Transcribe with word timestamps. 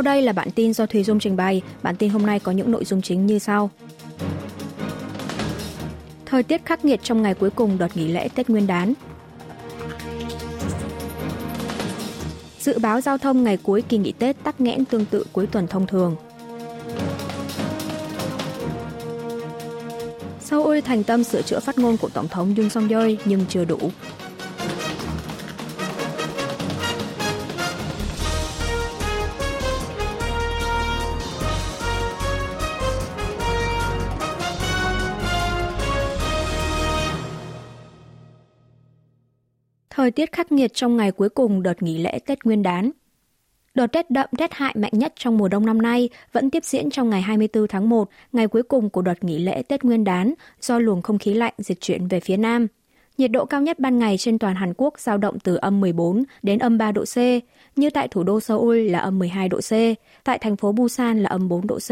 Sau 0.00 0.04
đây 0.04 0.22
là 0.22 0.32
bản 0.32 0.50
tin 0.50 0.72
do 0.72 0.86
Thùy 0.86 1.04
Dung 1.04 1.18
trình 1.18 1.36
bày. 1.36 1.62
Bản 1.82 1.96
tin 1.96 2.10
hôm 2.10 2.26
nay 2.26 2.38
có 2.40 2.52
những 2.52 2.70
nội 2.70 2.84
dung 2.84 3.02
chính 3.02 3.26
như 3.26 3.38
sau. 3.38 3.70
Thời 6.26 6.42
tiết 6.42 6.64
khắc 6.64 6.84
nghiệt 6.84 7.00
trong 7.02 7.22
ngày 7.22 7.34
cuối 7.34 7.50
cùng 7.50 7.78
đợt 7.78 7.96
nghỉ 7.96 8.08
lễ 8.08 8.28
Tết 8.34 8.50
Nguyên 8.50 8.66
đán. 8.66 8.94
Dự 12.60 12.78
báo 12.78 13.00
giao 13.00 13.18
thông 13.18 13.44
ngày 13.44 13.56
cuối 13.56 13.82
kỳ 13.82 13.98
nghỉ 13.98 14.12
Tết 14.12 14.36
tắc 14.44 14.60
nghẽn 14.60 14.84
tương 14.84 15.04
tự 15.04 15.24
cuối 15.32 15.46
tuần 15.46 15.66
thông 15.66 15.86
thường. 15.86 16.16
Seoul 20.40 20.80
thành 20.80 21.04
tâm 21.04 21.24
sửa 21.24 21.42
chữa 21.42 21.60
phát 21.60 21.78
ngôn 21.78 21.96
của 21.96 22.08
Tổng 22.08 22.28
thống 22.28 22.54
Yoon 22.56 22.70
song 22.70 22.88
yeol 22.88 23.10
nhưng 23.24 23.46
chưa 23.48 23.64
đủ. 23.64 23.78
Thời 40.00 40.10
tiết 40.10 40.32
khắc 40.32 40.52
nghiệt 40.52 40.74
trong 40.74 40.96
ngày 40.96 41.12
cuối 41.12 41.28
cùng 41.28 41.62
đợt 41.62 41.82
nghỉ 41.82 41.98
lễ 41.98 42.18
Tết 42.26 42.44
Nguyên 42.44 42.62
đán. 42.62 42.90
Đợt 43.74 43.92
rét 43.92 44.10
đậm 44.10 44.28
rét 44.38 44.52
hại 44.52 44.74
mạnh 44.78 44.92
nhất 44.94 45.12
trong 45.16 45.38
mùa 45.38 45.48
đông 45.48 45.66
năm 45.66 45.82
nay 45.82 46.08
vẫn 46.32 46.50
tiếp 46.50 46.64
diễn 46.64 46.90
trong 46.90 47.10
ngày 47.10 47.22
24 47.22 47.66
tháng 47.68 47.88
1, 47.88 48.08
ngày 48.32 48.48
cuối 48.48 48.62
cùng 48.62 48.90
của 48.90 49.02
đợt 49.02 49.24
nghỉ 49.24 49.38
lễ 49.38 49.62
Tết 49.62 49.84
Nguyên 49.84 50.04
đán, 50.04 50.34
do 50.60 50.78
luồng 50.78 51.02
không 51.02 51.18
khí 51.18 51.34
lạnh 51.34 51.54
dịch 51.58 51.80
chuyển 51.80 52.08
về 52.08 52.20
phía 52.20 52.36
Nam. 52.36 52.66
Nhiệt 53.18 53.30
độ 53.30 53.44
cao 53.44 53.62
nhất 53.62 53.78
ban 53.78 53.98
ngày 53.98 54.18
trên 54.18 54.38
toàn 54.38 54.54
Hàn 54.54 54.74
Quốc 54.76 55.00
dao 55.00 55.18
động 55.18 55.38
từ 55.38 55.54
âm 55.54 55.80
14 55.80 56.22
đến 56.42 56.58
âm 56.58 56.78
3 56.78 56.92
độ 56.92 57.04
C, 57.04 57.16
như 57.76 57.90
tại 57.90 58.08
thủ 58.08 58.22
đô 58.22 58.40
Seoul 58.40 58.78
là 58.78 58.98
âm 58.98 59.18
12 59.18 59.48
độ 59.48 59.58
C, 59.60 59.72
tại 60.24 60.38
thành 60.38 60.56
phố 60.56 60.72
Busan 60.72 61.22
là 61.22 61.30
âm 61.30 61.48
4 61.48 61.66
độ 61.66 61.78
C, 61.78 61.90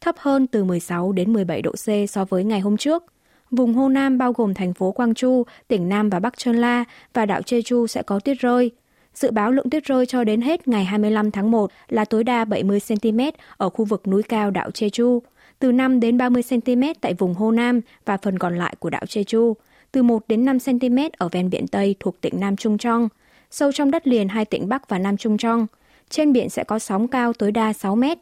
thấp 0.00 0.14
hơn 0.18 0.46
từ 0.46 0.64
16 0.64 1.12
đến 1.12 1.32
17 1.32 1.62
độ 1.62 1.72
C 1.72 2.10
so 2.10 2.24
với 2.24 2.44
ngày 2.44 2.60
hôm 2.60 2.76
trước. 2.76 3.04
Vùng 3.50 3.74
Hồ 3.74 3.88
Nam 3.88 4.18
bao 4.18 4.32
gồm 4.32 4.54
thành 4.54 4.74
phố 4.74 4.92
Quang 4.92 5.14
Chu, 5.14 5.42
tỉnh 5.68 5.88
Nam 5.88 6.10
và 6.10 6.20
Bắc 6.20 6.38
Chơn 6.38 6.56
La 6.56 6.84
và 7.14 7.26
đảo 7.26 7.40
Jeju 7.40 7.86
sẽ 7.86 8.02
có 8.02 8.18
tuyết 8.18 8.40
rơi. 8.40 8.70
Dự 9.14 9.30
báo 9.30 9.50
lượng 9.50 9.70
tuyết 9.70 9.84
rơi 9.84 10.06
cho 10.06 10.24
đến 10.24 10.40
hết 10.40 10.68
ngày 10.68 10.84
25 10.84 11.30
tháng 11.30 11.50
1 11.50 11.70
là 11.88 12.04
tối 12.04 12.24
đa 12.24 12.44
70 12.44 12.80
cm 12.88 13.20
ở 13.56 13.68
khu 13.68 13.84
vực 13.84 14.08
núi 14.08 14.22
cao 14.22 14.50
đảo 14.50 14.70
Jeju, 14.70 15.20
từ 15.58 15.72
5 15.72 16.00
đến 16.00 16.18
30 16.18 16.42
cm 16.50 16.82
tại 17.00 17.14
vùng 17.14 17.34
Hồ 17.34 17.50
Nam 17.50 17.80
và 18.04 18.16
phần 18.16 18.38
còn 18.38 18.58
lại 18.58 18.74
của 18.78 18.90
đảo 18.90 19.02
Jeju, 19.06 19.54
từ 19.92 20.02
1 20.02 20.22
đến 20.28 20.44
5 20.44 20.58
cm 20.58 20.98
ở 21.18 21.28
ven 21.28 21.50
biển 21.50 21.68
Tây 21.68 21.94
thuộc 22.00 22.20
tỉnh 22.20 22.40
Nam 22.40 22.56
Trung 22.56 22.78
Trong, 22.78 23.08
sâu 23.50 23.72
trong 23.72 23.90
đất 23.90 24.06
liền 24.06 24.28
hai 24.28 24.44
tỉnh 24.44 24.68
Bắc 24.68 24.88
và 24.88 24.98
Nam 24.98 25.16
Trung 25.16 25.36
Trong. 25.36 25.66
Trên 26.10 26.32
biển 26.32 26.48
sẽ 26.48 26.64
có 26.64 26.78
sóng 26.78 27.08
cao 27.08 27.32
tối 27.32 27.52
đa 27.52 27.72
6 27.72 27.96
mét. 27.96 28.18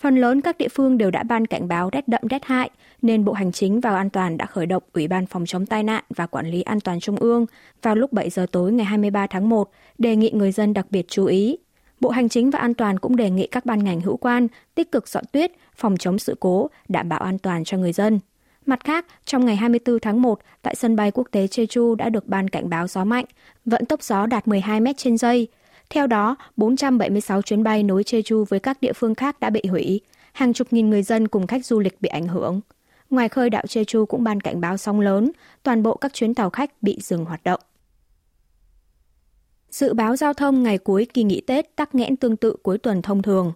Phần 0.00 0.16
lớn 0.16 0.40
các 0.40 0.58
địa 0.58 0.68
phương 0.68 0.98
đều 0.98 1.10
đã 1.10 1.22
ban 1.22 1.46
cảnh 1.46 1.68
báo 1.68 1.90
rét 1.92 2.08
đậm 2.08 2.20
rét 2.30 2.44
hại, 2.44 2.70
nên 3.02 3.24
Bộ 3.24 3.32
Hành 3.32 3.52
chính 3.52 3.80
và 3.80 3.96
An 3.96 4.10
toàn 4.10 4.36
đã 4.36 4.46
khởi 4.46 4.66
động 4.66 4.82
Ủy 4.92 5.08
ban 5.08 5.26
Phòng 5.26 5.46
chống 5.46 5.66
tai 5.66 5.82
nạn 5.82 6.04
và 6.16 6.26
Quản 6.26 6.46
lý 6.46 6.62
An 6.62 6.80
toàn 6.80 7.00
Trung 7.00 7.16
ương 7.16 7.46
vào 7.82 7.94
lúc 7.94 8.12
7 8.12 8.30
giờ 8.30 8.46
tối 8.52 8.72
ngày 8.72 8.86
23 8.86 9.26
tháng 9.26 9.48
1, 9.48 9.70
đề 9.98 10.16
nghị 10.16 10.30
người 10.30 10.52
dân 10.52 10.74
đặc 10.74 10.86
biệt 10.90 11.08
chú 11.08 11.24
ý. 11.24 11.58
Bộ 12.00 12.10
Hành 12.10 12.28
chính 12.28 12.50
và 12.50 12.58
An 12.58 12.74
toàn 12.74 12.98
cũng 12.98 13.16
đề 13.16 13.30
nghị 13.30 13.46
các 13.46 13.66
ban 13.66 13.84
ngành 13.84 14.00
hữu 14.00 14.16
quan 14.16 14.48
tích 14.74 14.92
cực 14.92 15.08
dọn 15.08 15.24
tuyết, 15.32 15.52
phòng 15.76 15.96
chống 15.96 16.18
sự 16.18 16.36
cố, 16.40 16.70
đảm 16.88 17.08
bảo 17.08 17.20
an 17.20 17.38
toàn 17.38 17.64
cho 17.64 17.78
người 17.78 17.92
dân. 17.92 18.20
Mặt 18.66 18.84
khác, 18.84 19.06
trong 19.24 19.46
ngày 19.46 19.56
24 19.56 19.98
tháng 20.00 20.22
1, 20.22 20.40
tại 20.62 20.74
sân 20.74 20.96
bay 20.96 21.10
quốc 21.10 21.28
tế 21.30 21.46
Jeju 21.46 21.94
đã 21.94 22.08
được 22.08 22.26
ban 22.26 22.48
cảnh 22.48 22.68
báo 22.68 22.86
gió 22.86 23.04
mạnh, 23.04 23.24
vận 23.64 23.84
tốc 23.84 24.02
gió 24.02 24.26
đạt 24.26 24.48
12 24.48 24.80
mét 24.80 24.96
trên 24.98 25.18
giây, 25.18 25.48
theo 25.90 26.06
đó, 26.06 26.36
476 26.56 27.42
chuyến 27.42 27.62
bay 27.62 27.82
nối 27.82 28.02
Jeju 28.02 28.44
với 28.44 28.60
các 28.60 28.80
địa 28.80 28.92
phương 28.92 29.14
khác 29.14 29.40
đã 29.40 29.50
bị 29.50 29.62
hủy. 29.70 30.00
Hàng 30.32 30.52
chục 30.52 30.68
nghìn 30.70 30.90
người 30.90 31.02
dân 31.02 31.28
cùng 31.28 31.46
khách 31.46 31.66
du 31.66 31.80
lịch 31.80 32.00
bị 32.00 32.08
ảnh 32.08 32.28
hưởng. 32.28 32.60
Ngoài 33.10 33.28
khơi 33.28 33.50
đảo 33.50 33.64
Jeju 33.68 34.06
cũng 34.06 34.24
ban 34.24 34.40
cảnh 34.40 34.60
báo 34.60 34.76
sóng 34.76 35.00
lớn, 35.00 35.30
toàn 35.62 35.82
bộ 35.82 35.96
các 35.96 36.14
chuyến 36.14 36.34
tàu 36.34 36.50
khách 36.50 36.82
bị 36.82 36.98
dừng 37.00 37.24
hoạt 37.24 37.44
động. 37.44 37.60
Dự 39.70 39.94
báo 39.94 40.16
giao 40.16 40.34
thông 40.34 40.62
ngày 40.62 40.78
cuối 40.78 41.06
kỳ 41.14 41.22
nghỉ 41.22 41.40
Tết 41.40 41.76
tắc 41.76 41.94
nghẽn 41.94 42.16
tương 42.16 42.36
tự 42.36 42.56
cuối 42.62 42.78
tuần 42.78 43.02
thông 43.02 43.22
thường. 43.22 43.52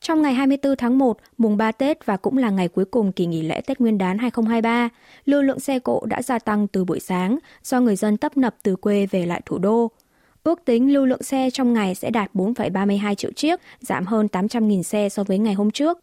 Trong 0.00 0.22
ngày 0.22 0.34
24 0.34 0.76
tháng 0.76 0.98
1, 0.98 1.18
mùng 1.38 1.56
3 1.56 1.72
Tết 1.72 2.06
và 2.06 2.16
cũng 2.16 2.38
là 2.38 2.50
ngày 2.50 2.68
cuối 2.68 2.84
cùng 2.84 3.12
kỳ 3.12 3.26
nghỉ 3.26 3.42
lễ 3.42 3.60
Tết 3.66 3.80
Nguyên 3.80 3.98
đán 3.98 4.18
2023, 4.18 4.88
lưu 5.24 5.42
lượng 5.42 5.60
xe 5.60 5.78
cộ 5.78 6.06
đã 6.06 6.22
gia 6.22 6.38
tăng 6.38 6.68
từ 6.68 6.84
buổi 6.84 7.00
sáng 7.00 7.38
do 7.64 7.80
người 7.80 7.96
dân 7.96 8.16
tấp 8.16 8.36
nập 8.36 8.56
từ 8.62 8.76
quê 8.76 9.06
về 9.06 9.26
lại 9.26 9.42
thủ 9.46 9.58
đô. 9.58 9.90
Ước 10.44 10.64
tính 10.64 10.92
lưu 10.92 11.06
lượng 11.06 11.22
xe 11.22 11.50
trong 11.50 11.72
ngày 11.72 11.94
sẽ 11.94 12.10
đạt 12.10 12.34
4,32 12.34 13.14
triệu 13.14 13.32
chiếc, 13.32 13.60
giảm 13.80 14.06
hơn 14.06 14.28
800.000 14.32 14.82
xe 14.82 15.08
so 15.08 15.24
với 15.24 15.38
ngày 15.38 15.54
hôm 15.54 15.70
trước. 15.70 15.98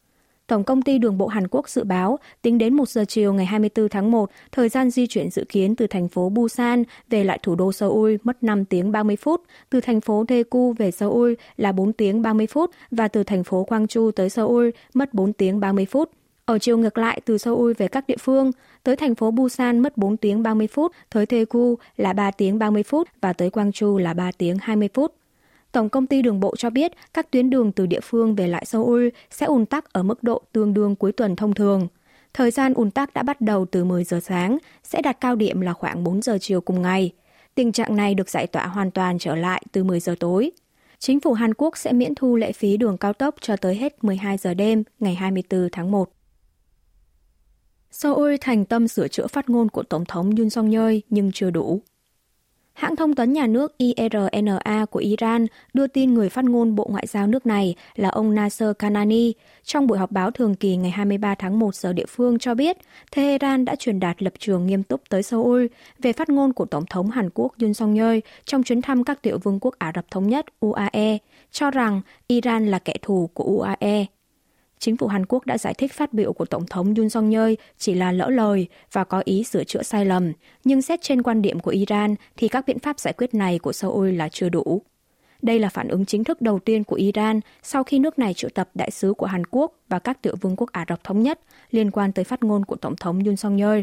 Tổng 0.47 0.63
công 0.63 0.81
ty 0.81 0.97
Đường 0.97 1.17
bộ 1.17 1.27
Hàn 1.27 1.47
Quốc 1.47 1.69
dự 1.69 1.83
báo, 1.83 2.19
tính 2.41 2.57
đến 2.57 2.73
1 2.73 2.89
giờ 2.89 3.05
chiều 3.07 3.33
ngày 3.33 3.45
24 3.45 3.89
tháng 3.89 4.11
1, 4.11 4.29
thời 4.51 4.69
gian 4.69 4.89
di 4.89 5.07
chuyển 5.07 5.29
dự 5.29 5.45
kiến 5.49 5.75
từ 5.75 5.87
thành 5.87 6.07
phố 6.07 6.29
Busan 6.29 6.83
về 7.09 7.23
lại 7.23 7.39
thủ 7.43 7.55
đô 7.55 7.71
Seoul 7.71 8.15
mất 8.23 8.43
5 8.43 8.65
tiếng 8.65 8.91
30 8.91 9.15
phút, 9.15 9.41
từ 9.69 9.81
thành 9.81 10.01
phố 10.01 10.25
Daegu 10.29 10.73
về 10.73 10.91
Seoul 10.91 11.33
là 11.57 11.71
4 11.71 11.93
tiếng 11.93 12.21
30 12.21 12.47
phút 12.47 12.71
và 12.91 13.07
từ 13.07 13.23
thành 13.23 13.43
phố 13.43 13.65
Gwangju 13.69 14.11
tới 14.11 14.29
Seoul 14.29 14.69
mất 14.93 15.13
4 15.13 15.33
tiếng 15.33 15.59
30 15.59 15.85
phút. 15.85 16.11
Ở 16.45 16.59
chiều 16.59 16.77
ngược 16.77 16.97
lại 16.97 17.21
từ 17.25 17.37
Seoul 17.37 17.71
về 17.77 17.87
các 17.87 18.07
địa 18.07 18.17
phương, 18.19 18.51
tới 18.83 18.95
thành 18.95 19.15
phố 19.15 19.31
Busan 19.31 19.79
mất 19.79 19.97
4 19.97 20.17
tiếng 20.17 20.43
30 20.43 20.67
phút, 20.67 20.91
tới 21.09 21.25
Daegu 21.29 21.75
là 21.97 22.13
3 22.13 22.31
tiếng 22.31 22.59
30 22.59 22.83
phút 22.83 23.07
và 23.21 23.33
tới 23.33 23.49
Gwangju 23.49 23.97
là 23.97 24.13
3 24.13 24.31
tiếng 24.37 24.57
20 24.61 24.89
phút. 24.93 25.13
Tổng 25.71 25.89
công 25.89 26.07
ty 26.07 26.21
đường 26.21 26.39
bộ 26.39 26.55
cho 26.55 26.69
biết 26.69 26.91
các 27.13 27.31
tuyến 27.31 27.49
đường 27.49 27.71
từ 27.71 27.85
địa 27.85 27.99
phương 27.99 28.35
về 28.35 28.47
lại 28.47 28.65
Seoul 28.65 29.07
sẽ 29.29 29.45
ùn 29.45 29.65
tắc 29.65 29.93
ở 29.93 30.03
mức 30.03 30.23
độ 30.23 30.41
tương 30.51 30.73
đương 30.73 30.95
cuối 30.95 31.11
tuần 31.11 31.35
thông 31.35 31.53
thường. 31.53 31.87
Thời 32.33 32.51
gian 32.51 32.73
ùn 32.73 32.91
tắc 32.91 33.13
đã 33.13 33.23
bắt 33.23 33.41
đầu 33.41 33.65
từ 33.65 33.83
10 33.83 34.03
giờ 34.03 34.19
sáng, 34.19 34.57
sẽ 34.83 35.01
đạt 35.01 35.17
cao 35.21 35.35
điểm 35.35 35.61
là 35.61 35.73
khoảng 35.73 36.03
4 36.03 36.21
giờ 36.21 36.37
chiều 36.41 36.61
cùng 36.61 36.81
ngày. 36.81 37.11
Tình 37.55 37.71
trạng 37.71 37.95
này 37.95 38.15
được 38.15 38.29
giải 38.29 38.47
tỏa 38.47 38.67
hoàn 38.67 38.91
toàn 38.91 39.19
trở 39.19 39.35
lại 39.35 39.63
từ 39.71 39.83
10 39.83 39.99
giờ 39.99 40.15
tối. 40.19 40.51
Chính 40.99 41.19
phủ 41.19 41.33
Hàn 41.33 41.53
Quốc 41.53 41.77
sẽ 41.77 41.93
miễn 41.93 42.15
thu 42.15 42.35
lệ 42.35 42.51
phí 42.51 42.77
đường 42.77 42.97
cao 42.97 43.13
tốc 43.13 43.35
cho 43.41 43.55
tới 43.55 43.75
hết 43.75 44.03
12 44.03 44.37
giờ 44.37 44.53
đêm 44.53 44.83
ngày 44.99 45.15
24 45.15 45.69
tháng 45.71 45.91
1. 45.91 46.09
Seoul 48.03 48.35
thành 48.41 48.65
tâm 48.65 48.87
sửa 48.87 49.07
chữa 49.07 49.27
phát 49.27 49.49
ngôn 49.49 49.69
của 49.69 49.83
Tổng 49.83 50.05
thống 50.05 50.35
Yoon 50.35 50.49
song 50.49 50.71
yeol 50.71 50.95
nhưng 51.09 51.31
chưa 51.31 51.49
đủ. 51.49 51.81
Hãng 52.73 52.95
thông 52.95 53.15
tấn 53.15 53.33
nhà 53.33 53.47
nước 53.47 53.77
IRNA 53.77 54.85
của 54.91 54.99
Iran 54.99 55.45
đưa 55.73 55.87
tin 55.87 56.13
người 56.13 56.29
phát 56.29 56.45
ngôn 56.45 56.75
Bộ 56.75 56.87
Ngoại 56.91 57.07
giao 57.07 57.27
nước 57.27 57.45
này 57.45 57.75
là 57.95 58.09
ông 58.09 58.35
Nasser 58.35 58.69
Kanani 58.79 59.33
trong 59.63 59.87
buổi 59.87 59.97
họp 59.97 60.11
báo 60.11 60.31
thường 60.31 60.55
kỳ 60.55 60.75
ngày 60.75 60.91
23 60.91 61.35
tháng 61.35 61.59
1 61.59 61.75
giờ 61.75 61.93
địa 61.93 62.05
phương 62.05 62.39
cho 62.39 62.55
biết 62.55 62.77
Tehran 63.15 63.65
đã 63.65 63.75
truyền 63.75 63.99
đạt 63.99 64.23
lập 64.23 64.33
trường 64.39 64.67
nghiêm 64.67 64.83
túc 64.83 65.01
tới 65.09 65.23
Seoul 65.23 65.65
về 65.99 66.13
phát 66.13 66.29
ngôn 66.29 66.53
của 66.53 66.65
Tổng 66.65 66.85
thống 66.85 67.09
Hàn 67.09 67.29
Quốc 67.33 67.53
Yoon 67.61 67.73
song 67.73 67.95
yeol 67.95 68.17
trong 68.45 68.63
chuyến 68.63 68.81
thăm 68.81 69.03
các 69.03 69.21
tiểu 69.21 69.37
vương 69.43 69.59
quốc 69.61 69.75
Ả 69.77 69.91
Rập 69.95 70.11
Thống 70.11 70.27
Nhất 70.27 70.45
UAE, 70.59 71.17
cho 71.51 71.71
rằng 71.71 72.01
Iran 72.27 72.67
là 72.67 72.79
kẻ 72.79 72.95
thù 73.01 73.29
của 73.33 73.43
UAE. 73.43 74.05
Chính 74.81 74.97
phủ 74.97 75.07
Hàn 75.07 75.25
Quốc 75.25 75.45
đã 75.45 75.57
giải 75.57 75.73
thích 75.73 75.93
phát 75.93 76.13
biểu 76.13 76.33
của 76.33 76.45
Tổng 76.45 76.65
thống 76.65 76.93
Yoon 76.95 77.09
song 77.09 77.31
yeol 77.31 77.53
chỉ 77.77 77.93
là 77.93 78.11
lỡ 78.11 78.29
lời 78.29 78.67
và 78.91 79.03
có 79.03 79.21
ý 79.25 79.43
sửa 79.43 79.63
chữa 79.63 79.83
sai 79.83 80.05
lầm, 80.05 80.31
nhưng 80.63 80.81
xét 80.81 81.01
trên 81.01 81.23
quan 81.23 81.41
điểm 81.41 81.59
của 81.59 81.71
Iran 81.71 82.15
thì 82.37 82.47
các 82.47 82.65
biện 82.67 82.79
pháp 82.79 82.99
giải 82.99 83.13
quyết 83.17 83.33
này 83.33 83.59
của 83.59 83.73
Seoul 83.73 84.11
là 84.11 84.29
chưa 84.29 84.49
đủ. 84.49 84.81
Đây 85.41 85.59
là 85.59 85.69
phản 85.69 85.87
ứng 85.87 86.05
chính 86.05 86.23
thức 86.23 86.41
đầu 86.41 86.59
tiên 86.59 86.83
của 86.83 86.95
Iran 86.95 87.39
sau 87.63 87.83
khi 87.83 87.99
nước 87.99 88.19
này 88.19 88.33
triệu 88.33 88.49
tập 88.49 88.69
đại 88.73 88.91
sứ 88.91 89.13
của 89.13 89.25
Hàn 89.25 89.45
Quốc 89.45 89.73
và 89.89 89.99
các 89.99 90.21
tiểu 90.21 90.35
vương 90.41 90.55
quốc 90.55 90.71
Ả 90.71 90.85
Rập 90.89 91.03
Thống 91.03 91.23
Nhất 91.23 91.39
liên 91.71 91.91
quan 91.91 92.11
tới 92.11 92.25
phát 92.25 92.43
ngôn 92.43 92.65
của 92.65 92.75
Tổng 92.75 92.95
thống 92.95 93.23
Yoon 93.23 93.35
song 93.35 93.57
yeol. 93.57 93.79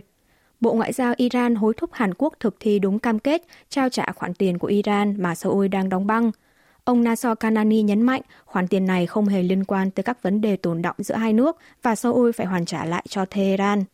Bộ 0.60 0.72
Ngoại 0.72 0.92
giao 0.92 1.14
Iran 1.16 1.54
hối 1.54 1.74
thúc 1.76 1.90
Hàn 1.92 2.14
Quốc 2.14 2.34
thực 2.40 2.56
thi 2.60 2.78
đúng 2.78 2.98
cam 2.98 3.18
kết 3.18 3.42
trao 3.68 3.88
trả 3.88 4.12
khoản 4.12 4.34
tiền 4.34 4.58
của 4.58 4.68
Iran 4.68 5.22
mà 5.22 5.34
Seoul 5.34 5.68
đang 5.68 5.88
đóng 5.88 6.06
băng– 6.06 6.30
Ông 6.88 7.04
Naso 7.04 7.34
Kanani 7.34 7.82
nhấn 7.82 8.02
mạnh 8.02 8.22
khoản 8.44 8.68
tiền 8.68 8.86
này 8.86 9.06
không 9.06 9.28
hề 9.28 9.42
liên 9.42 9.64
quan 9.64 9.90
tới 9.90 10.02
các 10.02 10.22
vấn 10.22 10.40
đề 10.40 10.56
tồn 10.56 10.82
động 10.82 10.96
giữa 10.98 11.14
hai 11.14 11.32
nước 11.32 11.56
và 11.82 11.94
Seoul 11.94 12.30
phải 12.32 12.46
hoàn 12.46 12.64
trả 12.64 12.84
lại 12.84 13.04
cho 13.08 13.24
Tehran. 13.24 13.84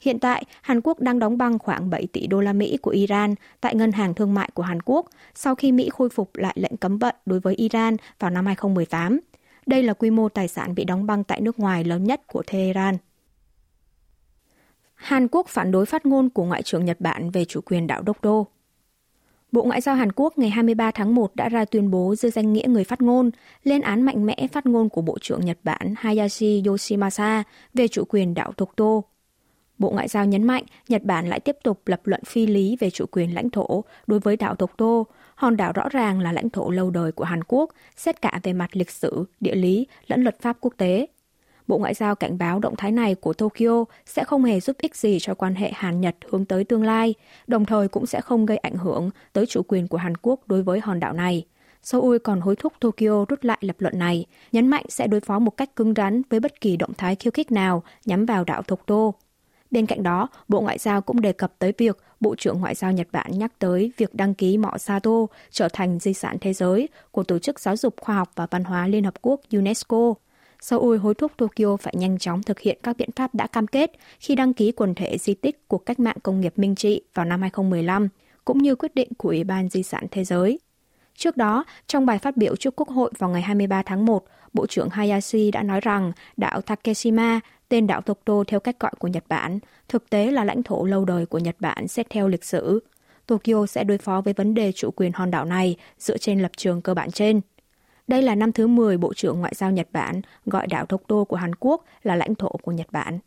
Hiện 0.00 0.18
tại, 0.18 0.44
Hàn 0.62 0.80
Quốc 0.80 1.00
đang 1.00 1.18
đóng 1.18 1.38
băng 1.38 1.58
khoảng 1.58 1.90
7 1.90 2.06
tỷ 2.06 2.26
đô 2.26 2.40
la 2.40 2.52
Mỹ 2.52 2.76
của 2.82 2.90
Iran 2.90 3.34
tại 3.60 3.74
Ngân 3.74 3.92
hàng 3.92 4.14
Thương 4.14 4.34
mại 4.34 4.50
của 4.54 4.62
Hàn 4.62 4.82
Quốc 4.82 5.06
sau 5.34 5.54
khi 5.54 5.72
Mỹ 5.72 5.88
khôi 5.92 6.08
phục 6.08 6.36
lại 6.36 6.56
lệnh 6.58 6.76
cấm 6.76 6.98
vận 6.98 7.14
đối 7.26 7.40
với 7.40 7.54
Iran 7.54 7.96
vào 8.18 8.30
năm 8.30 8.46
2018. 8.46 9.20
Đây 9.66 9.82
là 9.82 9.92
quy 9.92 10.10
mô 10.10 10.28
tài 10.28 10.48
sản 10.48 10.74
bị 10.74 10.84
đóng 10.84 11.06
băng 11.06 11.24
tại 11.24 11.40
nước 11.40 11.58
ngoài 11.58 11.84
lớn 11.84 12.04
nhất 12.04 12.26
của 12.26 12.42
Tehran. 12.52 12.96
Hàn 14.94 15.28
Quốc 15.28 15.48
phản 15.48 15.70
đối 15.70 15.86
phát 15.86 16.06
ngôn 16.06 16.30
của 16.30 16.44
Ngoại 16.44 16.62
trưởng 16.62 16.84
Nhật 16.84 17.00
Bản 17.00 17.30
về 17.30 17.44
chủ 17.44 17.60
quyền 17.60 17.86
đảo 17.86 18.02
Đốc 18.02 18.22
Đô. 18.22 18.46
Bộ 19.52 19.62
Ngoại 19.62 19.80
giao 19.80 19.94
Hàn 19.94 20.12
Quốc 20.12 20.38
ngày 20.38 20.50
23 20.50 20.90
tháng 20.90 21.14
1 21.14 21.36
đã 21.36 21.48
ra 21.48 21.64
tuyên 21.64 21.90
bố 21.90 22.14
dưới 22.14 22.30
danh 22.30 22.52
nghĩa 22.52 22.66
người 22.68 22.84
phát 22.84 23.02
ngôn, 23.02 23.30
lên 23.64 23.80
án 23.80 24.02
mạnh 24.02 24.26
mẽ 24.26 24.46
phát 24.52 24.66
ngôn 24.66 24.88
của 24.88 25.02
Bộ 25.02 25.18
trưởng 25.20 25.44
Nhật 25.44 25.58
Bản 25.62 25.94
Hayashi 25.96 26.62
Yoshimasa 26.66 27.42
về 27.74 27.88
chủ 27.88 28.04
quyền 28.08 28.34
đảo 28.34 28.52
Dokdo. 28.58 29.00
Bộ 29.78 29.90
Ngoại 29.90 30.08
giao 30.08 30.26
nhấn 30.26 30.44
mạnh 30.44 30.64
Nhật 30.88 31.02
Bản 31.02 31.28
lại 31.28 31.40
tiếp 31.40 31.56
tục 31.64 31.80
lập 31.86 32.00
luận 32.04 32.24
phi 32.24 32.46
lý 32.46 32.76
về 32.80 32.90
chủ 32.90 33.04
quyền 33.10 33.34
lãnh 33.34 33.50
thổ 33.50 33.84
đối 34.06 34.20
với 34.20 34.36
đảo 34.36 34.54
Thục 34.54 34.70
Tô. 34.76 35.06
Hòn 35.34 35.56
đảo 35.56 35.72
rõ 35.72 35.88
ràng 35.88 36.20
là 36.20 36.32
lãnh 36.32 36.50
thổ 36.50 36.70
lâu 36.70 36.90
đời 36.90 37.12
của 37.12 37.24
Hàn 37.24 37.44
Quốc, 37.44 37.70
xét 37.96 38.22
cả 38.22 38.40
về 38.42 38.52
mặt 38.52 38.76
lịch 38.76 38.90
sử, 38.90 39.24
địa 39.40 39.54
lý 39.54 39.86
lẫn 40.06 40.22
luật 40.22 40.40
pháp 40.40 40.56
quốc 40.60 40.74
tế. 40.76 41.06
Bộ 41.66 41.78
Ngoại 41.78 41.94
giao 41.94 42.14
cảnh 42.14 42.38
báo 42.38 42.58
động 42.58 42.76
thái 42.76 42.92
này 42.92 43.14
của 43.14 43.32
Tokyo 43.32 43.84
sẽ 44.06 44.24
không 44.24 44.44
hề 44.44 44.60
giúp 44.60 44.76
ích 44.80 44.96
gì 44.96 45.18
cho 45.20 45.34
quan 45.34 45.54
hệ 45.54 45.70
Hàn-Nhật 45.74 46.16
hướng 46.30 46.44
tới 46.44 46.64
tương 46.64 46.84
lai, 46.84 47.14
đồng 47.46 47.64
thời 47.64 47.88
cũng 47.88 48.06
sẽ 48.06 48.20
không 48.20 48.46
gây 48.46 48.56
ảnh 48.56 48.76
hưởng 48.76 49.10
tới 49.32 49.46
chủ 49.46 49.62
quyền 49.68 49.88
của 49.88 49.98
Hàn 49.98 50.16
Quốc 50.22 50.40
đối 50.46 50.62
với 50.62 50.80
hòn 50.80 51.00
đảo 51.00 51.12
này. 51.12 51.46
Seoul 51.82 52.16
còn 52.18 52.40
hối 52.40 52.56
thúc 52.56 52.72
Tokyo 52.80 53.24
rút 53.28 53.44
lại 53.44 53.58
lập 53.60 53.76
luận 53.78 53.98
này, 53.98 54.26
nhấn 54.52 54.68
mạnh 54.68 54.84
sẽ 54.88 55.06
đối 55.06 55.20
phó 55.20 55.38
một 55.38 55.56
cách 55.56 55.76
cứng 55.76 55.94
rắn 55.96 56.22
với 56.30 56.40
bất 56.40 56.60
kỳ 56.60 56.76
động 56.76 56.94
thái 56.98 57.14
khiêu 57.16 57.30
khích 57.30 57.52
nào 57.52 57.82
nhắm 58.04 58.26
vào 58.26 58.44
đảo 58.44 58.62
Tokto. 58.62 59.12
Bên 59.70 59.86
cạnh 59.86 60.02
đó, 60.02 60.28
Bộ 60.48 60.60
Ngoại 60.60 60.78
giao 60.78 61.00
cũng 61.00 61.20
đề 61.20 61.32
cập 61.32 61.52
tới 61.58 61.72
việc 61.78 61.98
Bộ 62.20 62.34
trưởng 62.38 62.60
Ngoại 62.60 62.74
giao 62.74 62.92
Nhật 62.92 63.08
Bản 63.12 63.38
nhắc 63.38 63.52
tới 63.58 63.92
việc 63.96 64.14
đăng 64.14 64.34
ký 64.34 64.58
mỏ 64.58 64.78
Sato 64.78 65.26
trở 65.50 65.68
thành 65.72 65.98
di 65.98 66.14
sản 66.14 66.36
thế 66.40 66.52
giới 66.52 66.88
của 67.10 67.22
Tổ 67.22 67.38
chức 67.38 67.60
Giáo 67.60 67.76
dục 67.76 67.94
Khoa 68.00 68.14
học 68.14 68.30
và 68.34 68.46
Văn 68.50 68.64
hóa 68.64 68.86
Liên 68.86 69.04
Hợp 69.04 69.14
Quốc 69.22 69.40
UNESCO. 69.52 70.14
Seoul 70.62 70.96
hối 70.96 71.14
thúc 71.14 71.32
Tokyo 71.36 71.76
phải 71.76 71.94
nhanh 71.96 72.18
chóng 72.18 72.42
thực 72.42 72.60
hiện 72.60 72.78
các 72.82 72.96
biện 72.96 73.10
pháp 73.16 73.34
đã 73.34 73.46
cam 73.46 73.66
kết 73.66 73.92
khi 74.20 74.34
đăng 74.34 74.54
ký 74.54 74.72
quần 74.72 74.94
thể 74.94 75.18
di 75.18 75.34
tích 75.34 75.68
của 75.68 75.78
cách 75.78 76.00
mạng 76.00 76.16
công 76.22 76.40
nghiệp 76.40 76.52
Minh 76.56 76.74
Trị 76.74 77.02
vào 77.14 77.26
năm 77.26 77.40
2015, 77.40 78.08
cũng 78.44 78.58
như 78.58 78.74
quyết 78.74 78.94
định 78.94 79.08
của 79.18 79.28
Ủy 79.28 79.44
ban 79.44 79.68
Di 79.68 79.82
sản 79.82 80.06
Thế 80.10 80.24
giới. 80.24 80.58
Trước 81.16 81.36
đó, 81.36 81.64
trong 81.86 82.06
bài 82.06 82.18
phát 82.18 82.36
biểu 82.36 82.56
trước 82.56 82.76
Quốc 82.76 82.88
hội 82.88 83.10
vào 83.18 83.30
ngày 83.30 83.42
23 83.42 83.82
tháng 83.82 84.06
1, 84.06 84.24
Bộ 84.52 84.66
trưởng 84.66 84.88
Hayashi 84.88 85.50
đã 85.50 85.62
nói 85.62 85.80
rằng 85.80 86.12
đảo 86.36 86.60
Takeshima, 86.60 87.40
tên 87.68 87.86
đảo 87.86 88.00
Tokto 88.00 88.44
theo 88.46 88.60
cách 88.60 88.80
gọi 88.80 88.92
của 88.98 89.08
Nhật 89.08 89.24
Bản, 89.28 89.58
thực 89.88 90.10
tế 90.10 90.30
là 90.30 90.44
lãnh 90.44 90.62
thổ 90.62 90.84
lâu 90.84 91.04
đời 91.04 91.26
của 91.26 91.38
Nhật 91.38 91.56
Bản 91.60 91.88
xét 91.88 92.10
theo 92.10 92.28
lịch 92.28 92.44
sử. 92.44 92.80
Tokyo 93.26 93.66
sẽ 93.66 93.84
đối 93.84 93.98
phó 93.98 94.20
với 94.20 94.34
vấn 94.34 94.54
đề 94.54 94.72
chủ 94.72 94.90
quyền 94.90 95.12
hòn 95.12 95.30
đảo 95.30 95.44
này 95.44 95.76
dựa 95.98 96.18
trên 96.18 96.40
lập 96.40 96.50
trường 96.56 96.82
cơ 96.82 96.94
bản 96.94 97.10
trên. 97.10 97.40
Đây 98.08 98.22
là 98.22 98.34
năm 98.34 98.52
thứ 98.52 98.66
10 98.66 98.98
Bộ 98.98 99.14
trưởng 99.14 99.40
Ngoại 99.40 99.52
giao 99.56 99.70
Nhật 99.70 99.88
Bản 99.92 100.20
gọi 100.46 100.66
đảo 100.66 100.86
Tokto 100.86 101.24
của 101.24 101.36
Hàn 101.36 101.54
Quốc 101.54 101.84
là 102.02 102.16
lãnh 102.16 102.34
thổ 102.34 102.48
của 102.48 102.72
Nhật 102.72 102.92
Bản. 102.92 103.18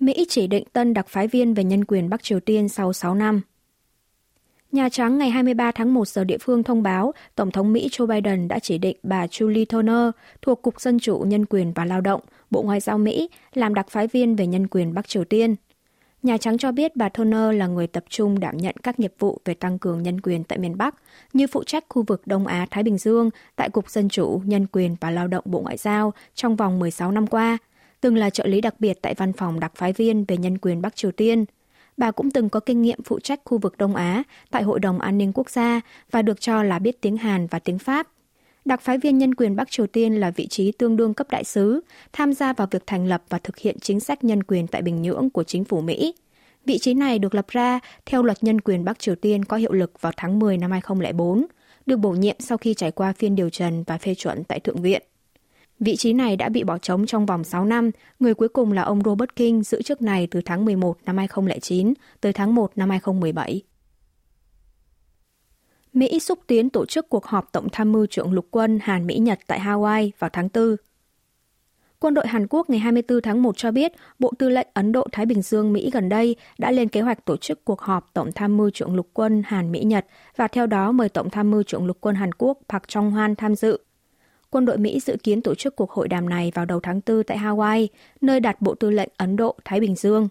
Mỹ 0.00 0.26
chỉ 0.28 0.46
định 0.46 0.64
tân 0.72 0.94
đặc 0.94 1.08
phái 1.08 1.28
viên 1.28 1.54
về 1.54 1.64
nhân 1.64 1.84
quyền 1.84 2.08
Bắc 2.08 2.22
Triều 2.22 2.40
Tiên 2.40 2.68
sau 2.68 2.92
6 2.92 3.14
năm. 3.14 3.40
Nhà 4.72 4.88
Trắng 4.88 5.18
ngày 5.18 5.30
23 5.30 5.72
tháng 5.72 5.94
1 5.94 6.08
giờ 6.08 6.24
địa 6.24 6.38
phương 6.40 6.62
thông 6.62 6.82
báo 6.82 7.12
Tổng 7.34 7.50
thống 7.50 7.72
Mỹ 7.72 7.88
Joe 7.92 8.06
Biden 8.06 8.48
đã 8.48 8.58
chỉ 8.58 8.78
định 8.78 8.96
bà 9.02 9.26
Julie 9.26 9.64
Turner 9.64 10.10
thuộc 10.42 10.62
Cục 10.62 10.80
Dân 10.80 10.98
chủ 10.98 11.18
Nhân 11.18 11.46
quyền 11.46 11.72
và 11.72 11.84
Lao 11.84 12.00
động, 12.00 12.20
Bộ 12.50 12.62
Ngoại 12.62 12.80
giao 12.80 12.98
Mỹ 12.98 13.30
làm 13.54 13.74
đặc 13.74 13.86
phái 13.90 14.06
viên 14.06 14.36
về 14.36 14.46
nhân 14.46 14.66
quyền 14.66 14.94
Bắc 14.94 15.08
Triều 15.08 15.24
Tiên. 15.24 15.56
Nhà 16.22 16.36
Trắng 16.36 16.58
cho 16.58 16.72
biết 16.72 16.96
bà 16.96 17.08
Turner 17.08 17.54
là 17.54 17.66
người 17.66 17.86
tập 17.86 18.04
trung 18.08 18.40
đảm 18.40 18.56
nhận 18.56 18.74
các 18.82 19.00
nghiệp 19.00 19.14
vụ 19.18 19.40
về 19.44 19.54
tăng 19.54 19.78
cường 19.78 20.02
nhân 20.02 20.20
quyền 20.20 20.44
tại 20.44 20.58
miền 20.58 20.78
Bắc, 20.78 20.94
như 21.32 21.46
phụ 21.46 21.64
trách 21.64 21.84
khu 21.88 22.02
vực 22.02 22.22
Đông 22.26 22.46
Á-Thái 22.46 22.82
Bình 22.82 22.98
Dương 22.98 23.30
tại 23.56 23.70
Cục 23.70 23.90
Dân 23.90 24.08
chủ, 24.08 24.42
Nhân 24.44 24.66
quyền 24.72 24.96
và 25.00 25.10
Lao 25.10 25.28
động 25.28 25.44
Bộ 25.46 25.60
Ngoại 25.60 25.76
giao 25.76 26.12
trong 26.34 26.56
vòng 26.56 26.78
16 26.78 27.12
năm 27.12 27.26
qua, 27.26 27.58
từng 28.00 28.16
là 28.16 28.30
trợ 28.30 28.46
lý 28.46 28.60
đặc 28.60 28.74
biệt 28.78 28.98
tại 29.02 29.14
văn 29.14 29.32
phòng 29.32 29.60
đặc 29.60 29.72
phái 29.74 29.92
viên 29.92 30.24
về 30.28 30.36
nhân 30.36 30.58
quyền 30.58 30.82
Bắc 30.82 30.96
Triều 30.96 31.12
Tiên– 31.12 31.44
Bà 32.00 32.10
cũng 32.10 32.30
từng 32.30 32.48
có 32.48 32.60
kinh 32.60 32.82
nghiệm 32.82 33.02
phụ 33.02 33.20
trách 33.20 33.40
khu 33.44 33.58
vực 33.58 33.78
Đông 33.78 33.96
Á 33.96 34.22
tại 34.50 34.62
Hội 34.62 34.80
đồng 34.80 34.98
An 34.98 35.18
ninh 35.18 35.32
Quốc 35.34 35.50
gia 35.50 35.80
và 36.10 36.22
được 36.22 36.40
cho 36.40 36.62
là 36.62 36.78
biết 36.78 37.00
tiếng 37.00 37.16
Hàn 37.16 37.46
và 37.46 37.58
tiếng 37.58 37.78
Pháp. 37.78 38.08
Đặc 38.64 38.80
phái 38.80 38.98
viên 38.98 39.18
nhân 39.18 39.34
quyền 39.34 39.56
Bắc 39.56 39.70
Triều 39.70 39.86
Tiên 39.86 40.14
là 40.14 40.30
vị 40.30 40.46
trí 40.46 40.72
tương 40.72 40.96
đương 40.96 41.14
cấp 41.14 41.26
đại 41.30 41.44
sứ, 41.44 41.80
tham 42.12 42.32
gia 42.32 42.52
vào 42.52 42.68
việc 42.70 42.82
thành 42.86 43.06
lập 43.06 43.22
và 43.28 43.38
thực 43.38 43.58
hiện 43.58 43.76
chính 43.80 44.00
sách 44.00 44.24
nhân 44.24 44.42
quyền 44.42 44.66
tại 44.66 44.82
Bình 44.82 45.02
Nhưỡng 45.02 45.30
của 45.30 45.44
chính 45.44 45.64
phủ 45.64 45.80
Mỹ. 45.80 46.14
Vị 46.66 46.78
trí 46.78 46.94
này 46.94 47.18
được 47.18 47.34
lập 47.34 47.48
ra 47.48 47.80
theo 48.06 48.22
luật 48.22 48.44
nhân 48.44 48.60
quyền 48.60 48.84
Bắc 48.84 48.98
Triều 48.98 49.14
Tiên 49.14 49.44
có 49.44 49.56
hiệu 49.56 49.72
lực 49.72 50.00
vào 50.00 50.12
tháng 50.16 50.38
10 50.38 50.58
năm 50.58 50.70
2004, 50.70 51.46
được 51.86 51.96
bổ 51.96 52.10
nhiệm 52.10 52.36
sau 52.38 52.58
khi 52.58 52.74
trải 52.74 52.90
qua 52.90 53.12
phiên 53.12 53.36
điều 53.36 53.50
trần 53.50 53.82
và 53.86 53.98
phê 53.98 54.14
chuẩn 54.14 54.44
tại 54.44 54.60
Thượng 54.60 54.82
viện. 54.82 55.02
Vị 55.80 55.96
trí 55.96 56.12
này 56.12 56.36
đã 56.36 56.48
bị 56.48 56.64
bỏ 56.64 56.78
trống 56.78 57.06
trong 57.06 57.26
vòng 57.26 57.44
6 57.44 57.64
năm, 57.64 57.90
người 58.18 58.34
cuối 58.34 58.48
cùng 58.48 58.72
là 58.72 58.82
ông 58.82 59.02
Robert 59.04 59.30
King 59.36 59.62
giữ 59.62 59.82
chức 59.82 60.02
này 60.02 60.28
từ 60.30 60.40
tháng 60.44 60.64
11 60.64 60.96
năm 61.06 61.16
2009 61.16 61.94
tới 62.20 62.32
tháng 62.32 62.54
1 62.54 62.72
năm 62.76 62.90
2017. 62.90 63.62
Mỹ 65.92 66.20
xúc 66.20 66.38
tiến 66.46 66.70
tổ 66.70 66.86
chức 66.86 67.08
cuộc 67.08 67.26
họp 67.26 67.52
Tổng 67.52 67.68
tham 67.72 67.92
mưu 67.92 68.06
trưởng 68.06 68.32
lục 68.32 68.46
quân 68.50 68.78
Hàn 68.82 69.06
Mỹ-Nhật 69.06 69.38
tại 69.46 69.60
Hawaii 69.60 70.10
vào 70.18 70.30
tháng 70.32 70.48
4. 70.54 70.76
Quân 71.98 72.14
đội 72.14 72.26
Hàn 72.26 72.46
Quốc 72.50 72.70
ngày 72.70 72.78
24 72.78 73.20
tháng 73.22 73.42
1 73.42 73.56
cho 73.56 73.70
biết 73.70 73.92
Bộ 74.18 74.32
Tư 74.38 74.48
lệnh 74.48 74.68
Ấn 74.74 74.92
Độ-Thái 74.92 75.26
Bình 75.26 75.42
Dương 75.42 75.72
Mỹ 75.72 75.90
gần 75.92 76.08
đây 76.08 76.36
đã 76.58 76.70
lên 76.70 76.88
kế 76.88 77.00
hoạch 77.00 77.24
tổ 77.24 77.36
chức 77.36 77.64
cuộc 77.64 77.80
họp 77.80 78.10
Tổng 78.14 78.32
tham 78.34 78.56
mưu 78.56 78.70
trưởng 78.70 78.94
lục 78.94 79.08
quân 79.12 79.42
Hàn 79.46 79.72
Mỹ-Nhật 79.72 80.06
và 80.36 80.48
theo 80.48 80.66
đó 80.66 80.92
mời 80.92 81.08
Tổng 81.08 81.30
tham 81.30 81.50
mưu 81.50 81.62
trưởng 81.62 81.86
lục 81.86 81.96
quân 82.00 82.14
Hàn 82.14 82.32
Quốc 82.32 82.58
Park 82.68 82.82
Chung-hwan 82.82 83.34
tham 83.34 83.54
dự 83.54 83.78
quân 84.50 84.64
đội 84.64 84.78
Mỹ 84.78 85.00
dự 85.00 85.16
kiến 85.22 85.42
tổ 85.42 85.54
chức 85.54 85.76
cuộc 85.76 85.90
hội 85.90 86.08
đàm 86.08 86.28
này 86.28 86.52
vào 86.54 86.64
đầu 86.64 86.80
tháng 86.80 87.00
4 87.06 87.24
tại 87.24 87.38
Hawaii, 87.38 87.86
nơi 88.20 88.40
đặt 88.40 88.60
Bộ 88.60 88.74
Tư 88.74 88.90
lệnh 88.90 89.08
Ấn 89.16 89.36
Độ-Thái 89.36 89.80
Bình 89.80 89.94
Dương. 89.94 90.28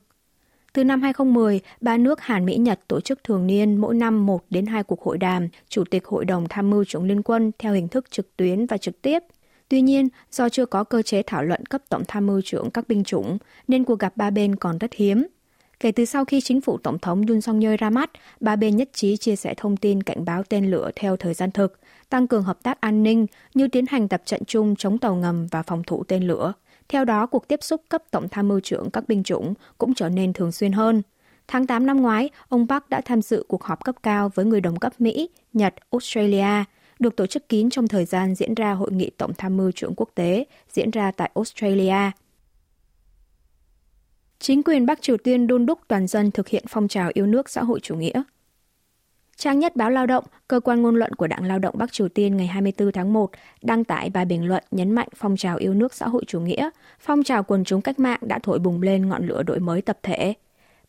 Từ 0.74 0.84
năm 0.84 1.02
2010, 1.02 1.60
ba 1.82 1.98
nước 1.98 2.22
Hàn 2.22 2.46
Mỹ 2.46 2.58
Nhật 2.58 2.80
tổ 2.88 3.02
chức 3.02 3.24
thường 3.24 3.48
niên 3.48 3.78
mỗi 3.78 3.96
năm 3.96 4.26
một 4.26 4.46
đến 4.50 4.66
hai 4.66 4.84
cuộc 4.84 5.02
hội 5.02 5.18
đàm 5.18 5.48
Chủ 5.70 5.84
tịch 5.84 6.06
Hội 6.06 6.26
đồng 6.26 6.48
Tham 6.50 6.70
mưu 6.70 6.86
trưởng 6.86 7.04
Liên 7.04 7.22
quân 7.24 7.52
theo 7.60 7.74
hình 7.74 7.88
thức 7.88 8.12
trực 8.12 8.38
tuyến 8.38 8.66
và 8.66 8.78
trực 8.78 9.02
tiếp. 9.02 9.24
Tuy 9.70 9.82
nhiên, 9.82 10.08
do 10.32 10.50
chưa 10.50 10.66
có 10.66 10.84
cơ 10.84 11.02
chế 11.02 11.24
thảo 11.24 11.44
luận 11.44 11.66
cấp 11.66 11.82
tổng 11.90 12.04
tham 12.08 12.28
mưu 12.28 12.42
trưởng 12.42 12.72
các 12.72 12.88
binh 12.88 13.04
chủng, 13.04 13.38
nên 13.68 13.84
cuộc 13.84 14.00
gặp 14.00 14.18
ba 14.18 14.30
bên 14.30 14.56
còn 14.56 14.78
rất 14.78 14.94
hiếm. 14.94 15.28
Kể 15.80 15.92
từ 15.92 16.06
sau 16.06 16.26
khi 16.26 16.42
chính 16.42 16.62
phủ 16.62 16.78
Tổng 16.78 17.00
thống 17.00 17.26
Yoon 17.28 17.42
song 17.42 17.60
yeol 17.60 17.76
ra 17.80 17.90
mắt, 17.90 18.12
ba 18.40 18.56
bên 18.56 18.76
nhất 18.76 18.90
trí 18.94 19.18
chia 19.18 19.36
sẻ 19.36 19.54
thông 19.58 19.78
tin 19.78 20.04
cảnh 20.04 20.26
báo 20.26 20.44
tên 20.44 20.72
lửa 20.72 20.92
theo 20.96 21.18
thời 21.18 21.34
gian 21.34 21.52
thực, 21.52 21.80
tăng 22.10 22.28
cường 22.28 22.44
hợp 22.44 22.64
tác 22.64 22.82
an 22.82 23.04
ninh 23.04 23.26
như 23.54 23.68
tiến 23.68 23.86
hành 23.90 24.08
tập 24.08 24.22
trận 24.26 24.46
chung 24.46 24.76
chống 24.76 24.98
tàu 24.98 25.16
ngầm 25.16 25.48
và 25.48 25.64
phòng 25.64 25.84
thủ 25.84 26.04
tên 26.04 26.28
lửa. 26.28 26.54
Theo 26.90 27.06
đó, 27.06 27.26
cuộc 27.26 27.48
tiếp 27.48 27.64
xúc 27.64 27.82
cấp 27.90 28.04
tổng 28.12 28.30
tham 28.30 28.48
mưu 28.48 28.60
trưởng 28.60 28.92
các 28.92 29.08
binh 29.08 29.24
chủng 29.24 29.54
cũng 29.78 29.94
trở 29.94 30.10
nên 30.10 30.34
thường 30.34 30.52
xuyên 30.52 30.72
hơn. 30.72 31.02
Tháng 31.48 31.68
8 31.68 31.86
năm 31.86 32.02
ngoái, 32.02 32.30
ông 32.50 32.68
Park 32.68 32.90
đã 32.90 33.02
tham 33.02 33.22
dự 33.22 33.44
cuộc 33.48 33.64
họp 33.64 33.84
cấp 33.84 33.96
cao 34.04 34.32
với 34.36 34.46
người 34.46 34.62
đồng 34.62 34.80
cấp 34.80 35.02
Mỹ, 35.02 35.30
Nhật, 35.54 35.74
Australia, 35.92 36.64
được 37.00 37.16
tổ 37.16 37.26
chức 37.26 37.50
kín 37.50 37.70
trong 37.70 37.88
thời 37.88 38.06
gian 38.06 38.36
diễn 38.36 38.54
ra 38.54 38.72
hội 38.72 38.92
nghị 38.92 39.10
tổng 39.18 39.32
tham 39.38 39.58
mưu 39.58 39.72
trưởng 39.72 39.94
quốc 39.96 40.10
tế 40.16 40.46
diễn 40.70 40.92
ra 40.92 41.12
tại 41.12 41.32
Australia. 41.36 42.12
Chính 44.40 44.64
quyền 44.64 44.86
Bắc 44.86 45.02
Triều 45.02 45.18
Tiên 45.18 45.48
đôn 45.48 45.66
đúc 45.66 45.80
toàn 45.88 46.08
dân 46.08 46.32
thực 46.32 46.48
hiện 46.48 46.64
phong 46.70 46.88
trào 46.88 47.12
yêu 47.14 47.26
nước 47.26 47.50
xã 47.50 47.64
hội 47.64 47.80
chủ 47.80 47.96
nghĩa. 47.96 48.24
Trang 49.40 49.60
nhất 49.60 49.76
báo 49.76 49.90
Lao 49.92 50.06
động, 50.06 50.24
cơ 50.48 50.60
quan 50.60 50.82
ngôn 50.82 50.96
luận 50.96 51.14
của 51.14 51.28
Đảng 51.28 51.46
Lao 51.46 51.60
động 51.60 51.76
Bắc 51.78 51.92
Triều 51.92 52.10
Tiên 52.10 52.38
ngày 52.38 52.48
24 52.48 52.92
tháng 52.92 53.14
1 53.14 53.32
đăng 53.62 53.84
tải 53.84 54.10
bài 54.10 54.26
bình 54.26 54.48
luận 54.48 54.64
nhấn 54.72 54.92
mạnh 54.92 55.08
phong 55.16 55.38
trào 55.38 55.58
yêu 55.58 55.74
nước 55.74 55.94
xã 55.94 56.08
hội 56.08 56.24
chủ 56.28 56.40
nghĩa, 56.40 56.70
phong 57.00 57.24
trào 57.24 57.44
quần 57.44 57.64
chúng 57.64 57.82
cách 57.82 58.00
mạng 58.00 58.20
đã 58.22 58.40
thổi 58.44 58.60
bùng 58.60 58.82
lên 58.82 59.10
ngọn 59.10 59.28
lửa 59.28 59.44
đổi 59.44 59.60
mới 59.60 59.82
tập 59.82 60.00
thể. 60.04 60.34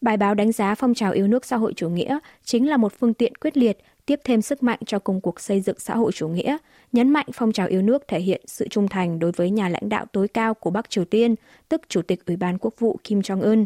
Bài 0.00 0.16
báo 0.16 0.34
đánh 0.34 0.52
giá 0.52 0.74
phong 0.74 0.94
trào 0.94 1.12
yêu 1.12 1.26
nước 1.26 1.44
xã 1.44 1.56
hội 1.56 1.72
chủ 1.76 1.88
nghĩa 1.88 2.18
chính 2.44 2.68
là 2.68 2.76
một 2.76 2.92
phương 3.00 3.14
tiện 3.14 3.34
quyết 3.34 3.56
liệt 3.56 3.78
tiếp 4.06 4.20
thêm 4.24 4.42
sức 4.42 4.62
mạnh 4.62 4.78
cho 4.86 4.98
công 4.98 5.20
cuộc 5.20 5.40
xây 5.40 5.60
dựng 5.60 5.78
xã 5.78 5.96
hội 5.96 6.12
chủ 6.12 6.28
nghĩa, 6.28 6.56
nhấn 6.92 7.10
mạnh 7.10 7.26
phong 7.32 7.52
trào 7.52 7.66
yêu 7.66 7.82
nước 7.82 8.08
thể 8.08 8.20
hiện 8.20 8.40
sự 8.46 8.68
trung 8.68 8.88
thành 8.88 9.18
đối 9.18 9.32
với 9.32 9.50
nhà 9.50 9.68
lãnh 9.68 9.88
đạo 9.88 10.06
tối 10.12 10.28
cao 10.28 10.54
của 10.54 10.70
Bắc 10.70 10.90
Triều 10.90 11.04
Tiên, 11.04 11.34
tức 11.68 11.80
Chủ 11.88 12.02
tịch 12.02 12.26
Ủy 12.26 12.36
ban 12.36 12.58
Quốc 12.58 12.74
vụ 12.78 12.98
Kim 13.04 13.20
Jong-un. 13.20 13.64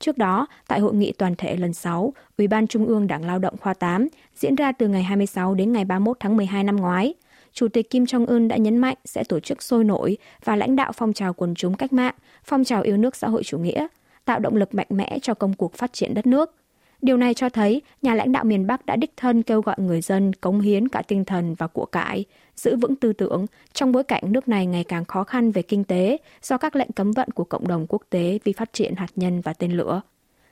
Trước 0.00 0.18
đó, 0.18 0.46
tại 0.68 0.80
hội 0.80 0.94
nghị 0.94 1.12
toàn 1.12 1.34
thể 1.38 1.56
lần 1.56 1.72
6, 1.72 2.12
Ủy 2.38 2.48
ban 2.48 2.66
Trung 2.66 2.86
ương 2.86 3.06
Đảng 3.06 3.24
Lao 3.24 3.38
động 3.38 3.56
khoa 3.60 3.74
8 3.74 4.08
diễn 4.34 4.54
ra 4.54 4.72
từ 4.72 4.88
ngày 4.88 5.02
26 5.02 5.54
đến 5.54 5.72
ngày 5.72 5.84
31 5.84 6.16
tháng 6.20 6.36
12 6.36 6.64
năm 6.64 6.76
ngoái, 6.76 7.14
Chủ 7.52 7.68
tịch 7.68 7.90
Kim 7.90 8.04
Jong-un 8.04 8.48
đã 8.48 8.56
nhấn 8.56 8.78
mạnh 8.78 8.96
sẽ 9.04 9.24
tổ 9.24 9.40
chức 9.40 9.62
sôi 9.62 9.84
nổi 9.84 10.18
và 10.44 10.56
lãnh 10.56 10.76
đạo 10.76 10.92
phong 10.92 11.12
trào 11.12 11.32
quần 11.32 11.54
chúng 11.54 11.74
cách 11.74 11.92
mạng, 11.92 12.14
phong 12.44 12.64
trào 12.64 12.82
yêu 12.82 12.96
nước 12.96 13.16
xã 13.16 13.28
hội 13.28 13.42
chủ 13.44 13.58
nghĩa, 13.58 13.86
tạo 14.24 14.38
động 14.38 14.56
lực 14.56 14.74
mạnh 14.74 14.86
mẽ 14.90 15.18
cho 15.22 15.34
công 15.34 15.54
cuộc 15.54 15.74
phát 15.74 15.92
triển 15.92 16.14
đất 16.14 16.26
nước. 16.26 16.54
Điều 17.02 17.16
này 17.16 17.34
cho 17.34 17.48
thấy 17.48 17.82
nhà 18.02 18.14
lãnh 18.14 18.32
đạo 18.32 18.44
miền 18.44 18.66
Bắc 18.66 18.86
đã 18.86 18.96
đích 18.96 19.12
thân 19.16 19.42
kêu 19.42 19.60
gọi 19.60 19.76
người 19.78 20.00
dân 20.00 20.32
cống 20.32 20.60
hiến 20.60 20.88
cả 20.88 21.02
tinh 21.08 21.24
thần 21.24 21.54
và 21.54 21.66
của 21.66 21.86
cải, 21.86 22.24
giữ 22.60 22.76
vững 22.76 22.96
tư 22.96 23.12
tưởng 23.12 23.46
trong 23.72 23.92
bối 23.92 24.04
cảnh 24.04 24.22
nước 24.26 24.48
này 24.48 24.66
ngày 24.66 24.84
càng 24.84 25.04
khó 25.04 25.24
khăn 25.24 25.50
về 25.50 25.62
kinh 25.62 25.84
tế 25.84 26.16
do 26.42 26.58
các 26.58 26.76
lệnh 26.76 26.92
cấm 26.92 27.12
vận 27.12 27.30
của 27.30 27.44
cộng 27.44 27.68
đồng 27.68 27.86
quốc 27.88 28.02
tế 28.10 28.38
vì 28.44 28.52
phát 28.52 28.72
triển 28.72 28.94
hạt 28.96 29.10
nhân 29.16 29.40
và 29.40 29.52
tên 29.52 29.72
lửa. 29.72 30.00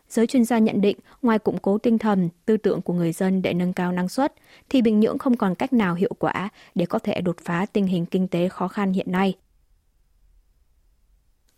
Giới 0.08 0.26
chuyên 0.26 0.44
gia 0.44 0.58
nhận 0.58 0.80
định, 0.80 0.96
ngoài 1.22 1.38
củng 1.38 1.58
cố 1.58 1.78
tinh 1.78 1.98
thần, 1.98 2.28
tư 2.46 2.56
tưởng 2.56 2.82
của 2.82 2.92
người 2.92 3.12
dân 3.12 3.42
để 3.42 3.54
nâng 3.54 3.72
cao 3.72 3.92
năng 3.92 4.08
suất, 4.08 4.34
thì 4.68 4.82
Bình 4.82 5.00
Nhưỡng 5.00 5.18
không 5.18 5.36
còn 5.36 5.54
cách 5.54 5.72
nào 5.72 5.94
hiệu 5.94 6.12
quả 6.18 6.48
để 6.74 6.86
có 6.86 6.98
thể 6.98 7.20
đột 7.20 7.36
phá 7.44 7.66
tình 7.72 7.86
hình 7.86 8.06
kinh 8.06 8.28
tế 8.28 8.48
khó 8.48 8.68
khăn 8.68 8.92
hiện 8.92 9.12
nay. 9.12 9.34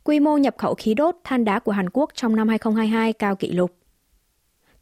Quy 0.05 0.21
mô 0.21 0.37
nhập 0.37 0.55
khẩu 0.59 0.75
khí 0.75 0.95
đốt 0.95 1.17
than 1.25 1.45
đá 1.45 1.59
của 1.59 1.73
Hàn 1.73 1.91
Quốc 1.93 2.11
trong 2.15 2.37
năm 2.37 2.49
2022 2.49 3.13
cao 3.13 3.37
kỷ 3.37 3.53
lục. 3.53 3.80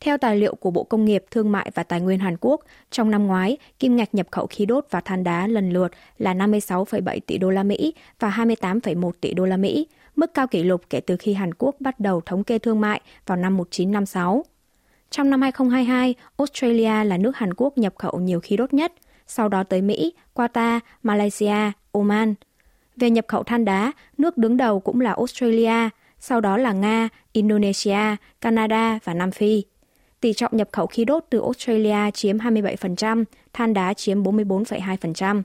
Theo 0.01 0.19
tài 0.19 0.37
liệu 0.37 0.55
của 0.55 0.71
Bộ 0.71 0.85
Công 0.85 1.05
nghiệp, 1.05 1.25
Thương 1.31 1.53
mại 1.53 1.71
và 1.75 1.83
Tài 1.83 2.01
nguyên 2.01 2.19
Hàn 2.19 2.37
Quốc, 2.41 2.61
trong 2.91 3.11
năm 3.11 3.27
ngoái, 3.27 3.57
kim 3.79 3.97
ngạch 3.97 4.15
nhập 4.15 4.27
khẩu 4.31 4.47
khí 4.47 4.67
đốt 4.67 4.87
và 4.91 5.01
than 5.01 5.25
đá 5.25 5.47
lần 5.47 5.71
lượt 5.71 5.93
là 6.19 6.35
56,7 6.35 7.21
tỷ 7.27 7.39
đô 7.39 7.51
la 7.51 7.63
Mỹ 7.63 7.95
và 8.21 8.31
28,1 8.31 9.11
tỷ 9.21 9.35
đô 9.35 9.47
la 9.47 9.57
Mỹ, 9.57 9.87
mức 10.17 10.35
cao 10.35 10.47
kỷ 10.47 10.63
lục 10.63 10.83
kể 10.91 11.01
từ 11.01 11.17
khi 11.17 11.35
Hàn 11.35 11.55
Quốc 11.55 11.77
bắt 11.81 12.01
đầu 12.01 12.21
thống 12.27 12.45
kê 12.45 12.59
thương 12.59 12.81
mại 12.81 13.01
vào 13.27 13.37
năm 13.37 13.57
1956. 13.57 14.45
Trong 15.11 15.31
năm 15.31 15.43
2022, 15.43 16.15
Australia 16.37 17.05
là 17.05 17.17
nước 17.17 17.37
Hàn 17.37 17.55
Quốc 17.55 17.79
nhập 17.79 17.95
khẩu 17.99 18.21
nhiều 18.21 18.41
khí 18.41 18.57
đốt 18.57 18.73
nhất, 18.75 18.93
sau 19.27 19.49
đó 19.49 19.63
tới 19.63 19.83
Mỹ, 19.83 20.13
Qatar, 20.35 20.81
Malaysia, 21.03 21.73
Oman. 21.93 22.35
Về 22.97 23.11
nhập 23.11 23.25
khẩu 23.29 23.43
than 23.43 23.65
đá, 23.65 23.93
nước 24.19 24.39
đứng 24.39 24.57
đầu 24.57 24.81
cũng 24.81 25.01
là 25.01 25.13
Australia, 25.13 25.89
sau 26.21 26.41
đó 26.41 26.57
là 26.57 26.73
Nga, 26.73 27.09
Indonesia, 27.33 28.17
Canada 28.41 28.99
và 29.05 29.15
Nam 29.15 29.31
Phi. 29.31 29.65
Tỷ 30.21 30.33
trọng 30.33 30.57
nhập 30.57 30.69
khẩu 30.73 30.87
khí 30.87 31.05
đốt 31.05 31.25
từ 31.31 31.41
Australia 31.41 32.11
chiếm 32.15 32.39
27%, 32.39 33.25
than 33.53 33.75
đá 33.75 33.95
chiếm 33.95 34.23
44,2%. 34.23 35.43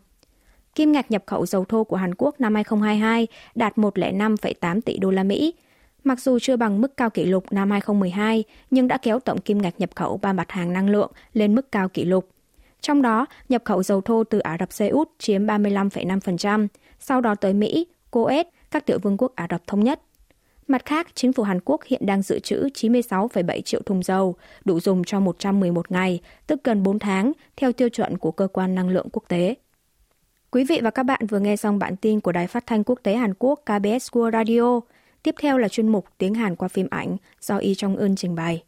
Kim 0.75 0.91
ngạch 0.91 1.11
nhập 1.11 1.23
khẩu 1.25 1.45
dầu 1.45 1.65
thô 1.65 1.83
của 1.83 1.95
Hàn 1.95 2.15
Quốc 2.17 2.41
năm 2.41 2.55
2022 2.55 3.27
đạt 3.55 3.75
105,8 3.75 4.81
tỷ 4.81 4.97
đô 4.97 5.11
la 5.11 5.23
Mỹ. 5.23 5.53
Mặc 6.03 6.19
dù 6.19 6.39
chưa 6.41 6.57
bằng 6.57 6.81
mức 6.81 6.97
cao 6.97 7.09
kỷ 7.09 7.25
lục 7.25 7.45
năm 7.51 7.71
2012, 7.71 8.43
nhưng 8.71 8.87
đã 8.87 8.97
kéo 8.97 9.19
tổng 9.19 9.41
kim 9.41 9.61
ngạch 9.61 9.79
nhập 9.79 9.89
khẩu 9.95 10.17
ba 10.17 10.33
mặt 10.33 10.51
hàng 10.51 10.73
năng 10.73 10.89
lượng 10.89 11.11
lên 11.33 11.55
mức 11.55 11.71
cao 11.71 11.89
kỷ 11.89 12.05
lục. 12.05 12.29
Trong 12.81 13.01
đó, 13.01 13.25
nhập 13.49 13.61
khẩu 13.65 13.83
dầu 13.83 14.01
thô 14.01 14.23
từ 14.23 14.39
Ả 14.39 14.57
Rập 14.59 14.73
Xê 14.73 14.87
Út 14.87 15.09
chiếm 15.19 15.45
35,5%, 15.45 16.67
sau 16.99 17.21
đó 17.21 17.35
tới 17.35 17.53
Mỹ, 17.53 17.87
Kuwait, 18.11 18.43
các 18.71 18.85
tiểu 18.85 18.99
vương 18.99 19.17
quốc 19.17 19.31
Ả 19.35 19.47
Rập 19.49 19.67
Thống 19.67 19.83
Nhất. 19.83 20.01
Mặt 20.67 20.85
khác, 20.85 21.07
chính 21.15 21.33
phủ 21.33 21.43
Hàn 21.43 21.59
Quốc 21.65 21.83
hiện 21.83 22.05
đang 22.05 22.21
dự 22.21 22.39
trữ 22.39 22.67
96,7 22.73 23.61
triệu 23.61 23.81
thùng 23.81 24.03
dầu, 24.03 24.35
đủ 24.65 24.79
dùng 24.79 25.03
cho 25.03 25.19
111 25.19 25.91
ngày, 25.91 26.19
tức 26.47 26.63
gần 26.63 26.83
4 26.83 26.99
tháng, 26.99 27.31
theo 27.55 27.71
tiêu 27.71 27.89
chuẩn 27.89 28.17
của 28.17 28.31
Cơ 28.31 28.47
quan 28.47 28.75
Năng 28.75 28.89
lượng 28.89 29.07
Quốc 29.11 29.23
tế. 29.27 29.55
Quý 30.51 30.63
vị 30.63 30.79
và 30.83 30.89
các 30.91 31.03
bạn 31.03 31.27
vừa 31.27 31.39
nghe 31.39 31.55
xong 31.55 31.79
bản 31.79 31.95
tin 31.95 32.19
của 32.19 32.31
Đài 32.31 32.47
Phát 32.47 32.67
thanh 32.67 32.83
Quốc 32.83 32.99
tế 33.03 33.15
Hàn 33.15 33.33
Quốc 33.39 33.59
KBS 33.65 34.09
World 34.11 34.31
Radio. 34.31 34.79
Tiếp 35.23 35.35
theo 35.41 35.57
là 35.57 35.67
chuyên 35.67 35.87
mục 35.87 36.05
Tiếng 36.17 36.33
Hàn 36.33 36.55
qua 36.55 36.67
phim 36.67 36.87
ảnh 36.91 37.17
do 37.41 37.57
Y 37.57 37.75
Trong 37.75 37.95
Ưn 37.95 38.15
trình 38.15 38.35
bày. 38.35 38.63